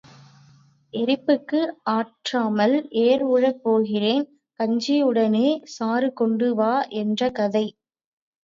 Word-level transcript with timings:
எரிப்புக்கு 0.93 1.59
ஆற்றாமல் 1.93 2.73
ஏர் 3.03 3.23
உழப் 3.27 3.61
போகிறேன் 3.63 4.25
கஞ்சியுடனே 4.59 5.47
சாறு 5.75 6.09
கொண்டு 6.13 6.49
வா 6.55 6.73
என்ற 7.01 7.29
கதை. 7.31 7.65